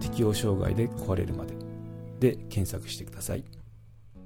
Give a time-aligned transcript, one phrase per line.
[0.00, 1.56] 適応障害で壊れるまで。
[2.20, 3.42] で検索してください。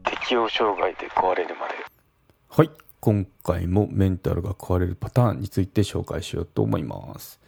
[0.04, 1.74] 適応障害で壊れるまで。
[2.50, 2.70] はい。
[3.00, 7.40] 今回もメンタルが壊れるパターンについて紹介しようと思います。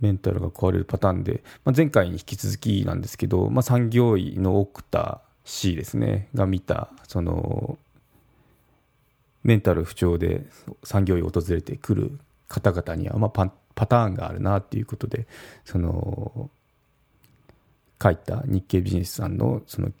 [0.00, 7.78] メンタルが壊れるパターンで、まあ、前回に引き続きなんですけど、まあ、産業医の奥田 C ですねが見たその
[9.44, 10.44] メンタル不調で
[10.82, 15.26] 産業医を訪れてくる方々には、まあ、パパターンがあるなっていうことで
[15.64, 16.50] その
[18.02, 19.92] 書いた日経ビジネスさんのその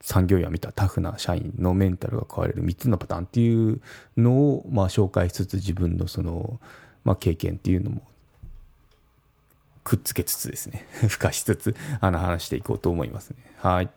[0.00, 3.80] 産業医を見たタフな社員のメンタルが変われる3つのパターンっていう
[4.16, 6.60] のをまあ紹介しつつ自分のその、
[7.04, 8.02] まあ、経験っていうのも
[9.84, 13.36] くっつけつつですね 付加しつつあの話していこうと思いますね。
[13.58, 13.90] はい。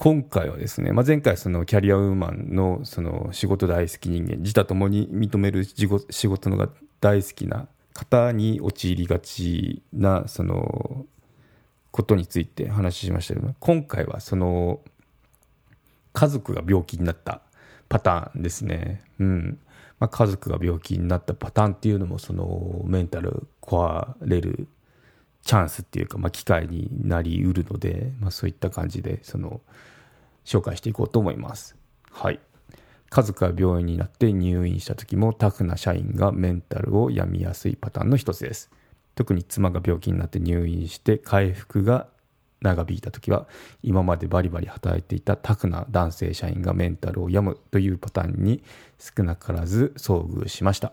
[0.00, 5.88] 今回はですね、まあ、前回そのキャリアウーマンのその仕事大好き人間自他ともに認める仕
[6.28, 6.68] 事のが
[7.00, 11.04] 大好きな方に陥りがちなその
[11.90, 14.78] ことについて話しましたけど今回はその
[16.12, 17.42] 家族が病気になった
[17.88, 19.02] パターンですね。
[19.18, 19.58] うん
[19.98, 24.68] まあ、家族が病気になったパターンっていうのもそのメンタル壊れる
[25.48, 29.62] チャンスっていうか、まあ、機会になりうるので、まあ、そういった感じでその
[30.44, 31.74] 紹介していこうと思います。
[32.10, 32.38] はい。
[33.08, 38.70] 家族が病院になって入院した時もタフな社員がメンタルを病みやすいパターンの一つです。
[39.14, 42.08] 特に妻が病気になって入院して回復が
[42.60, 43.48] 長引いた時は
[43.82, 48.62] 今までバリバリ働いていたタフな男性社員がメンタルを病むというパターンに
[48.98, 50.92] 少なからず遭遇しました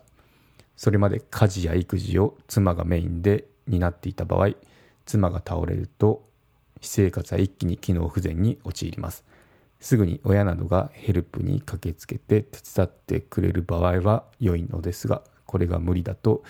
[0.77, 4.49] それまで家事や育児を妻がメインで担っていた場合
[5.05, 6.27] 妻が倒れると
[6.81, 9.23] 私生活は一気に機能不全に陥ります。
[9.79, 16.43] すぐに親などがヘルプに駆けつけて手伝ってくれる場合は良いのですがこれが無理だと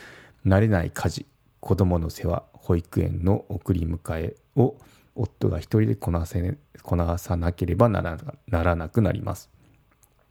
[0.45, 1.25] 慣れない家事
[1.59, 4.77] 子供の世話保育園の送り迎えを
[5.15, 9.49] 夫が一人でこなせこなさなければならならなくなります。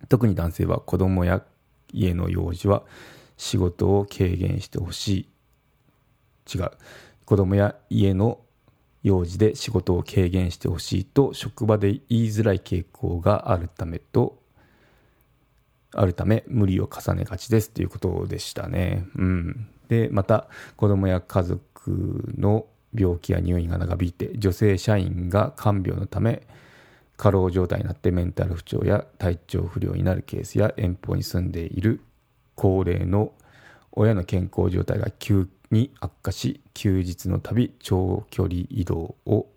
[0.08, 1.42] 特に男性は子供や
[1.92, 2.82] 家の用事は
[3.36, 5.28] 仕事を軽減してほしい。
[6.52, 6.70] 違う
[7.24, 8.40] 子供や家の
[9.02, 14.38] 用事で仕事を軽減してほしいと職場で言いづらい傾向があるためと
[15.92, 19.06] あるため無理を重ねがちですということでしたね。
[19.14, 26.46] うん、でまた子供や家族の病気や入院が長引いて女性社員が看病のため
[27.16, 32.00] 過労状態になってメンタル不調や体調不良になるケースや遠方に住んでいる
[32.54, 33.32] 高齢の
[33.92, 39.48] 親の健康状態が急に悪化し休日のたび長距離移動を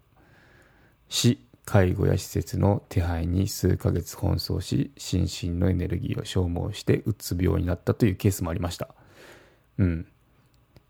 [1.08, 8.90] し介護や施設の手配に数ヶ月奔走し心身のエネルギーを消耗してうつ病になったというケースもありました。
[9.78, 10.08] うん、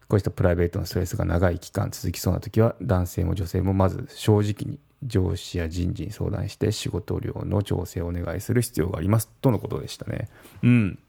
[0.08, 10.30] こうしたプライベートのストレスが長い期間続きそうな時は男性も女性もまず正直に上司や人事に相談して仕事量の調整をお願いする必要がありますとのことでしたね。
[10.64, 11.00] うん。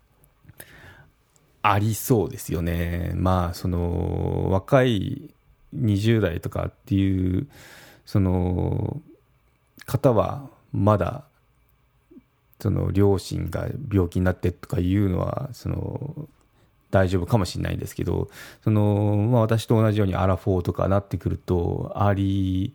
[1.73, 3.13] ありそうですよね。
[3.15, 5.31] まあ、その、若い
[5.77, 7.47] 20代とかっていう、
[8.07, 9.01] その、
[9.87, 11.25] 方はまだ、
[12.61, 16.29] その両親が病気になってとかいうのは、その、
[16.91, 18.29] 大丈夫かもしれないんですけど、
[18.65, 22.75] その、まあ私と同じようにアラフォーとかなってくると、あり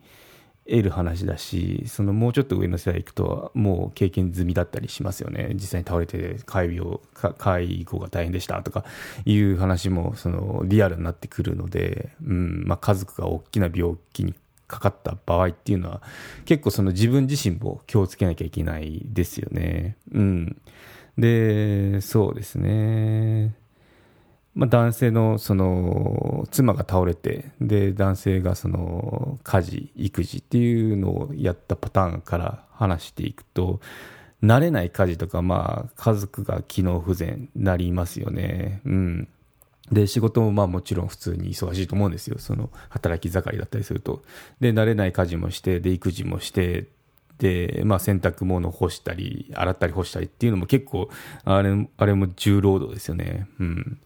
[0.66, 5.50] 得る話だし、そのもうちょっと上の世代行くと、もう経験済みだったりしますよね。
[5.54, 7.02] 実際に倒れて介護、
[7.38, 8.84] 介護が大変でしたとか
[9.26, 14.34] いう話も、そのリアルになってくるので、うん、まあ家族が大きな病気に
[14.66, 16.02] かかった場合っていうのは、
[16.46, 19.96] 結構その自分自身も気をつけなきゃいけないですよね。
[20.12, 20.56] うん。
[21.18, 23.54] で、そうですね。
[24.54, 33.80] まあ、男性のその妻が倒れてで男性がその家事育児っていうのをやったパターンから話していくと
[34.42, 38.80] 慣れない家事とかまあ家族が機能不全なりますよね。
[38.84, 39.28] うん。
[39.92, 42.38] で仕事もまあもちろん普通に忙しいと思うんですよ。
[42.38, 44.22] その働き盛りだったりすると。
[44.60, 46.86] で慣れない家事もしてで育児もして
[47.38, 51.08] で、まあ、洗濯物干したり洗ったり干したりっていうのも結構
[51.44, 53.48] あれあれも重労働ですよね。
[53.58, 53.98] うん。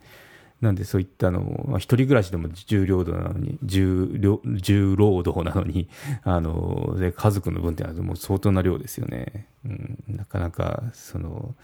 [0.60, 4.18] なんでそういったの、まあ、一人暮らしでも重労働なのに、重
[4.60, 5.88] 重労働なのに、
[6.24, 9.46] あの、で、家族の分ってのはもう相当な量ですよね。
[9.64, 11.54] うん、なかなか、その、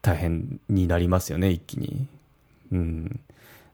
[0.00, 2.08] 大変になりますよね、一気に。
[2.72, 3.20] うん。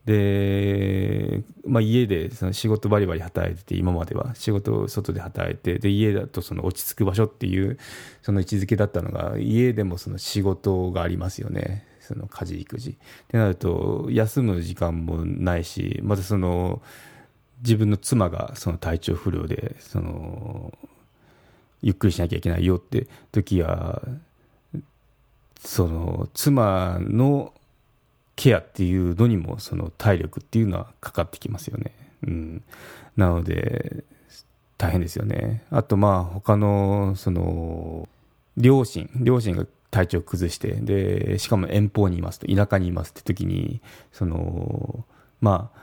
[0.05, 7.79] で、まあ、家でその仕事バリバリ働いてて、今までは仕事外で働いて、で、家だとその落ち着く場所っていう、
[8.21, 11.88] その位置づけだったのが、家でもその仕事がありますよね。
[12.09, 12.91] その家事、育児。
[12.91, 12.95] っ
[13.29, 16.81] てなると、休む時間もないし、またその、
[17.61, 20.73] 自分の妻がその体調不良で、その、
[21.83, 24.03] ゆっくりしなきゃいけないよって時は、
[25.61, 27.53] その、妻の
[28.37, 31.93] ケアっていうのにもその体力っていうのはかかってきますよね。
[32.23, 32.63] うん、
[33.17, 34.05] なので
[34.79, 35.65] 大変ですよね。
[35.71, 38.09] あとまあ他のその
[38.57, 43.81] 両親両親が体調崩してでしかも遠方にいますと田舎にいますって時に
[44.13, 45.05] その
[45.41, 45.79] まあ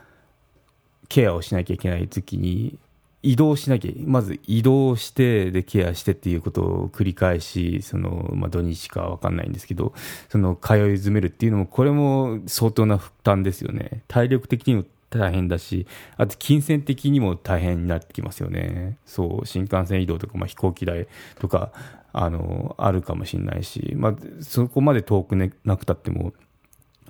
[1.08, 2.78] ケアをしなきゃいけない時に
[3.26, 9.94] 移動しなきゃ、まず移動して、で、ケアしてっていうことを繰り返し、その、まあ、土日かわかんないんですけど、
[10.28, 14.04] その、通い詰めるっていうのも、これも相当な負担ですよね。
[14.06, 18.96] 体力的にも大変だし、あと金銭的にも大変になってきますよね。
[19.06, 21.08] そう、新幹線移動とか、まあ、飛行機代
[21.40, 21.72] とか、
[22.18, 26.32] あの、あるかもしれないし、まあ、そこまで遠くなくたっても、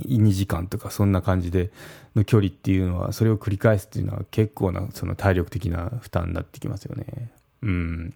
[0.03, 1.71] 2時間とかそんな感じで
[2.15, 7.31] の距離っていうのはそれを繰り返すっていうのは結構なその体力的な負担になってきますよね。
[7.63, 8.15] うん、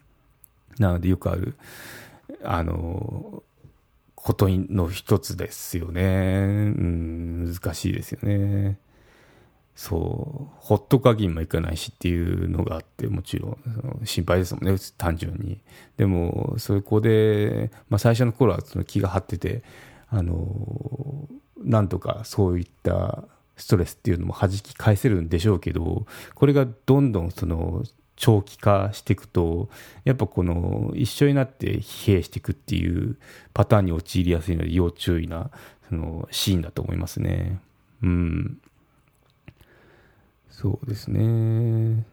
[0.79, 1.55] なのでよくある
[2.45, 3.43] あの
[4.15, 6.03] ことの一つですよね。
[6.03, 6.05] う
[6.83, 8.77] ん、難しいですよね。
[9.81, 15.59] そう、ほっとくわけにもいかないしっていうのがあって、もちろん心配ですもんね、単純に。
[15.97, 19.63] でも、そこで、まあ、最初の頃はその気が張ってて、
[20.11, 20.37] あの
[21.65, 23.25] なんとかそういった
[23.57, 26.05] ストレスっていうのも弾き返せるんでしょうけど
[26.35, 27.85] これがどんどんその
[28.17, 29.71] 長期化していくと
[30.05, 33.17] やっぱこの一緒になって疲弊していくっていう
[33.55, 35.51] パターンに陥りやすいので要注意な
[35.89, 37.61] そのシーンだと思いますね。
[38.03, 38.59] うん。
[40.51, 42.05] そうですね。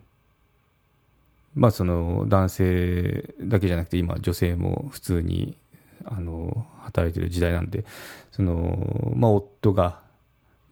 [1.56, 5.58] まあその男性だけじゃなくて今女性も普通に
[6.06, 7.84] あの働いてる時代なんで
[8.32, 10.00] その、まあ、夫が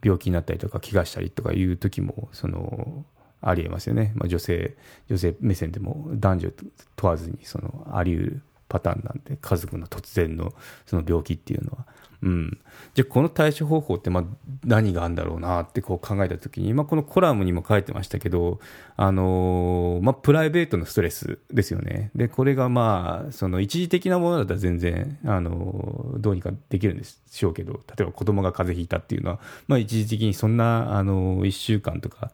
[0.04, 3.04] 病気になったりとか怪我したりとかいう時もその
[3.42, 4.76] ありえますよね、まあ、女性
[5.10, 6.50] 女性目線でも男女
[6.96, 10.54] 問わずにそのあり得るパターンなんで家族の突然の
[10.86, 11.86] その病気っていうのは
[12.22, 12.58] うん、
[12.94, 14.24] じゃあこの対処方法ってまあ
[14.64, 18.60] 何があるんだろうなってこう考えた時に、まあ、このコラムにも書いてましたけど、
[18.96, 22.12] あのー、まあ、プライベートのストレスですよね。
[22.16, 32.32] でこれがまあその一時的なものだったら全然、あのー、どうにかできるんでしょうけど例えば子供が風邪ひいたっていうのは、まあ、一時的にそんな、あのー、1週間とか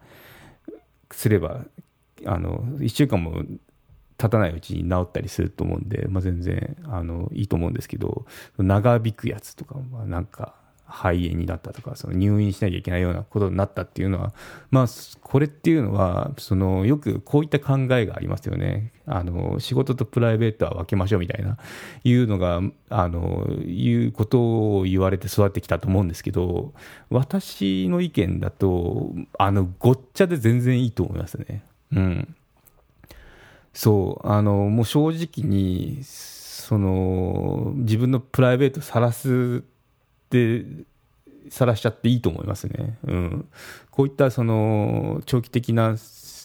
[1.12, 1.62] すれば
[2.26, 3.44] あの1週間も
[4.22, 8.26] 経たないうちに治ったりすると思うんで、まあ、全然あのいいと思うんですけど
[8.58, 10.54] 長引くやつとかはなんか
[10.92, 14.34] 肺炎になったとかその入院しなきゃいけないようなことになったっていうのは、
[14.70, 14.86] まあ、
[15.22, 21.58] これっていうのはそのよくこういった考えがありますよねあの仕事とプライベートは分けましょうみたいな
[22.04, 26.74] いうのがあのいうことを言われて育ってきたと思うんですけど
[27.10, 31.64] 私の意見だとあのごっちゃで全然いいと思いますね。
[31.94, 32.36] うん
[33.74, 40.66] そう、あの、もう正直に、その、自分のプライベートさらすって、
[41.50, 42.98] さらしちゃっていいと思いますね。
[43.06, 43.50] うん。
[43.90, 45.96] こういったその、長期的な、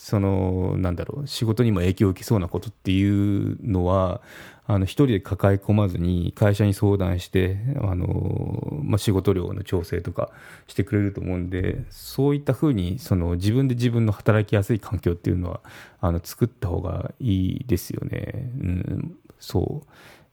[0.07, 4.21] その、なんだろう、仕事にも影響を受けそうなことっていうのは、
[4.69, 10.31] あの一人で抱え込まずに会社に相談してあの、まあ、仕事量の調整とか
[10.69, 15.61] してくれると思うんでそういったふうにその自分で自分の働きやすい環境っていうのは
[16.01, 18.51] あの作った方がいいですよね。
[18.61, 19.83] うん、そ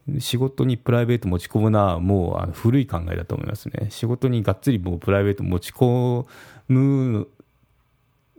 [0.08, 3.88] う仕事にプライベート持ち込むのはもうあの古い考えだと思いますね。
[3.92, 6.26] 仕事にがっつりもうプライベート持ち込
[6.68, 7.28] む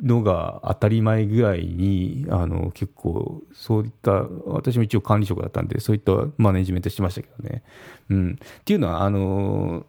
[0.03, 7.63] のが当たり前ぐらいにあの結構そういった私も一応管理職だったんでそういったマネジメントしてましたけどね。
[8.11, 9.87] うん、っていうのはあの、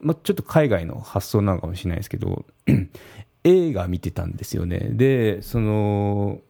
[0.00, 2.44] まあ、ちょっと海外の発想なのかもしれないですけど
[3.44, 4.78] 映画見てたんですよね。
[4.92, 6.40] でその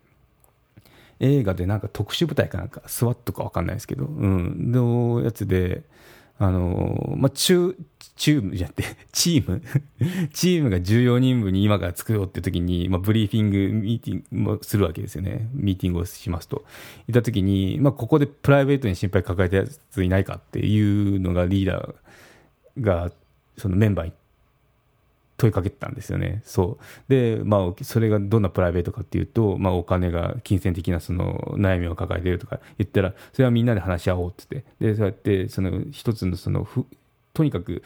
[1.21, 5.83] 映画でなんか特殊部隊かなんか SWAT か分かんないですけど、うん、のやつで
[6.43, 7.77] あのまあ、中、
[8.17, 8.83] チームじゃって、
[9.13, 9.63] チーム
[10.33, 15.51] チームが重要任務に今から作ろうって時に、まあ、ブリーフィング、ミーティングもするわけですよね。
[15.53, 16.65] ミーティングをしますと。
[17.09, 21.95] いた時に、まあ、ここでプライベートに心配抱えたやついないかっていうのがリーダー
[22.81, 23.13] が、
[23.59, 24.13] そのメンバーに
[25.41, 26.43] 問いかけてたんですよね。
[26.45, 26.85] そう。
[27.09, 36.85] で、まあ、それがどんなプライベートかっていうと、まあ、お金が金銭的なその悩みを抱えてるとか言ったら、それはみんなで話し合おうって言って、で、そうやって、その一つのそのふ、
[37.33, 37.83] とにかく、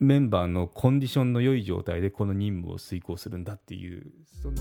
[0.00, 4.06] メンバーのコンディションの良い状態でこの任務を遂行するんだっていう、
[4.42, 4.56] その、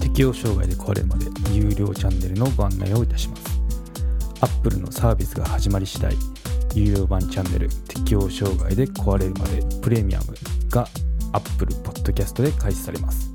[0.00, 3.42] 適応障害で壊れるまで有料チャンネルのご案内をいたします。
[4.40, 6.14] Apple のサービスが始まり次第、
[6.74, 10.34] 有料版チャンネル適応障害で壊れるまでプレミアム
[10.70, 10.88] が
[11.34, 13.32] Apple Podcast で開始されます。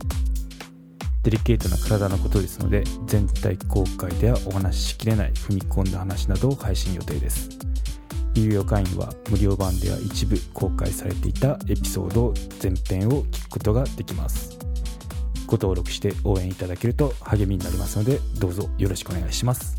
[1.21, 7.49] デリケートな体のことですので、全体公開ではお話ししきれない踏み込んだ話などを配信予定です。
[8.35, 14.57] 有料会員は無料版では一部公開されていたエピソード全編を聞くことができます。
[15.45, 19.78] ご登録して応援いただけると励みになりますので、どうぞよろしくお願いします。